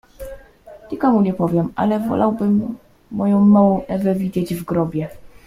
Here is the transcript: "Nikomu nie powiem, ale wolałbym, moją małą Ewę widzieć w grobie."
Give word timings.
"Nikomu 0.91 1.21
nie 1.21 1.33
powiem, 1.33 1.73
ale 1.75 1.99
wolałbym, 1.99 2.75
moją 3.11 3.39
małą 3.45 3.85
Ewę 3.85 4.15
widzieć 4.15 4.55
w 4.55 4.63
grobie." 4.63 5.09